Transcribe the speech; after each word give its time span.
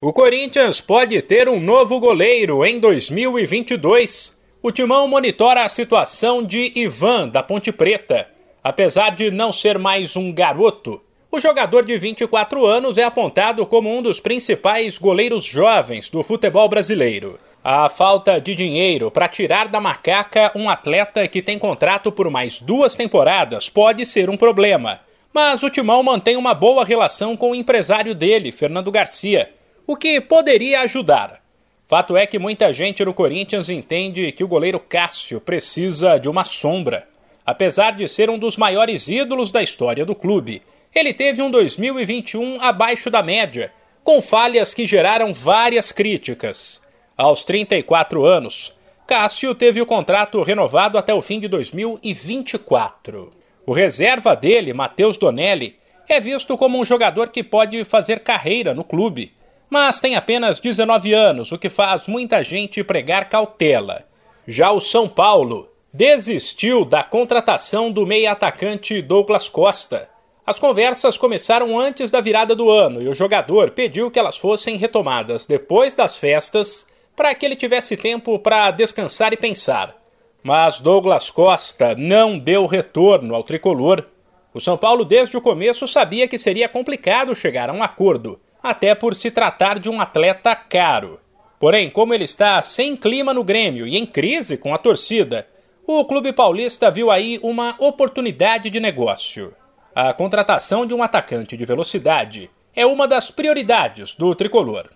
O 0.00 0.12
Corinthians 0.12 0.80
pode 0.80 1.20
ter 1.22 1.48
um 1.48 1.58
novo 1.58 1.98
goleiro 1.98 2.64
em 2.64 2.78
2022. 2.78 4.38
O 4.62 4.70
Timão 4.70 5.08
monitora 5.08 5.64
a 5.64 5.68
situação 5.68 6.40
de 6.40 6.70
Ivan, 6.76 7.26
da 7.28 7.42
Ponte 7.42 7.72
Preta. 7.72 8.28
Apesar 8.62 9.10
de 9.10 9.28
não 9.28 9.50
ser 9.50 9.76
mais 9.76 10.14
um 10.14 10.32
garoto, 10.32 11.02
o 11.32 11.40
jogador 11.40 11.84
de 11.84 11.96
24 11.96 12.64
anos 12.64 12.96
é 12.96 13.02
apontado 13.02 13.66
como 13.66 13.92
um 13.92 14.00
dos 14.00 14.20
principais 14.20 14.98
goleiros 14.98 15.42
jovens 15.44 16.08
do 16.08 16.22
futebol 16.22 16.68
brasileiro. 16.68 17.36
A 17.64 17.90
falta 17.90 18.40
de 18.40 18.54
dinheiro 18.54 19.10
para 19.10 19.26
tirar 19.26 19.66
da 19.66 19.80
macaca 19.80 20.52
um 20.54 20.70
atleta 20.70 21.26
que 21.26 21.42
tem 21.42 21.58
contrato 21.58 22.12
por 22.12 22.30
mais 22.30 22.60
duas 22.60 22.94
temporadas 22.94 23.68
pode 23.68 24.06
ser 24.06 24.30
um 24.30 24.36
problema. 24.36 25.00
Mas 25.34 25.64
o 25.64 25.68
Timão 25.68 26.04
mantém 26.04 26.36
uma 26.36 26.54
boa 26.54 26.84
relação 26.84 27.36
com 27.36 27.50
o 27.50 27.54
empresário 27.54 28.14
dele, 28.14 28.52
Fernando 28.52 28.92
Garcia 28.92 29.57
o 29.88 29.96
que 29.96 30.20
poderia 30.20 30.82
ajudar. 30.82 31.40
Fato 31.86 32.14
é 32.14 32.26
que 32.26 32.38
muita 32.38 32.70
gente 32.74 33.02
no 33.02 33.14
Corinthians 33.14 33.70
entende 33.70 34.30
que 34.32 34.44
o 34.44 34.48
goleiro 34.48 34.78
Cássio 34.78 35.40
precisa 35.40 36.18
de 36.18 36.28
uma 36.28 36.44
sombra. 36.44 37.08
Apesar 37.46 37.92
de 37.92 38.06
ser 38.06 38.28
um 38.28 38.38
dos 38.38 38.58
maiores 38.58 39.08
ídolos 39.08 39.50
da 39.50 39.62
história 39.62 40.04
do 40.04 40.14
clube, 40.14 40.60
ele 40.94 41.14
teve 41.14 41.40
um 41.40 41.50
2021 41.50 42.60
abaixo 42.60 43.08
da 43.08 43.22
média, 43.22 43.72
com 44.04 44.20
falhas 44.20 44.74
que 44.74 44.84
geraram 44.84 45.32
várias 45.32 45.90
críticas. 45.90 46.82
Aos 47.16 47.42
34 47.44 48.26
anos, 48.26 48.74
Cássio 49.06 49.54
teve 49.54 49.80
o 49.80 49.86
contrato 49.86 50.42
renovado 50.42 50.98
até 50.98 51.14
o 51.14 51.22
fim 51.22 51.40
de 51.40 51.48
2024. 51.48 53.30
O 53.64 53.72
reserva 53.72 54.36
dele, 54.36 54.74
Matheus 54.74 55.16
Donelli, 55.16 55.76
é 56.06 56.20
visto 56.20 56.58
como 56.58 56.78
um 56.78 56.84
jogador 56.84 57.30
que 57.30 57.42
pode 57.42 57.82
fazer 57.86 58.20
carreira 58.20 58.74
no 58.74 58.84
clube 58.84 59.37
mas 59.70 60.00
tem 60.00 60.16
apenas 60.16 60.58
19 60.58 61.12
anos, 61.12 61.52
o 61.52 61.58
que 61.58 61.68
faz 61.68 62.08
muita 62.08 62.42
gente 62.42 62.82
pregar 62.82 63.28
cautela. 63.28 64.04
Já 64.46 64.70
o 64.72 64.80
São 64.80 65.08
Paulo 65.08 65.68
desistiu 65.92 66.84
da 66.84 67.02
contratação 67.02 67.90
do 67.90 68.06
meia-atacante 68.06 69.02
Douglas 69.02 69.48
Costa. 69.48 70.08
As 70.46 70.58
conversas 70.58 71.18
começaram 71.18 71.78
antes 71.78 72.10
da 72.10 72.20
virada 72.20 72.54
do 72.54 72.70
ano 72.70 73.02
e 73.02 73.08
o 73.08 73.14
jogador 73.14 73.72
pediu 73.72 74.10
que 74.10 74.18
elas 74.18 74.38
fossem 74.38 74.76
retomadas 74.76 75.44
depois 75.44 75.92
das 75.92 76.16
festas 76.16 76.86
para 77.14 77.34
que 77.34 77.44
ele 77.44 77.56
tivesse 77.56 77.96
tempo 77.96 78.38
para 78.38 78.70
descansar 78.70 79.34
e 79.34 79.36
pensar. 79.36 79.94
Mas 80.42 80.80
Douglas 80.80 81.28
Costa 81.28 81.94
não 81.94 82.38
deu 82.38 82.64
retorno 82.64 83.34
ao 83.34 83.42
tricolor. 83.42 84.06
O 84.54 84.60
São 84.60 84.78
Paulo, 84.78 85.04
desde 85.04 85.36
o 85.36 85.42
começo, 85.42 85.86
sabia 85.86 86.26
que 86.26 86.38
seria 86.38 86.68
complicado 86.68 87.34
chegar 87.34 87.68
a 87.68 87.72
um 87.72 87.82
acordo 87.82 88.40
até 88.62 88.94
por 88.94 89.14
se 89.14 89.30
tratar 89.30 89.78
de 89.78 89.88
um 89.88 90.00
atleta 90.00 90.54
caro. 90.54 91.20
Porém, 91.58 91.90
como 91.90 92.14
ele 92.14 92.24
está 92.24 92.62
sem 92.62 92.96
clima 92.96 93.34
no 93.34 93.42
Grêmio 93.42 93.86
e 93.86 93.96
em 93.96 94.06
crise 94.06 94.56
com 94.56 94.74
a 94.74 94.78
torcida, 94.78 95.46
o 95.86 96.04
clube 96.04 96.32
paulista 96.32 96.90
viu 96.90 97.10
aí 97.10 97.40
uma 97.42 97.74
oportunidade 97.78 98.70
de 98.70 98.78
negócio. 98.78 99.54
A 99.94 100.12
contratação 100.12 100.86
de 100.86 100.94
um 100.94 101.02
atacante 101.02 101.56
de 101.56 101.64
velocidade 101.64 102.50
é 102.76 102.86
uma 102.86 103.08
das 103.08 103.30
prioridades 103.30 104.14
do 104.14 104.34
tricolor. 104.34 104.90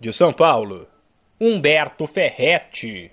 De 0.00 0.12
São 0.12 0.32
Paulo, 0.32 0.88
Humberto 1.40 2.06
Ferretti. 2.06 3.12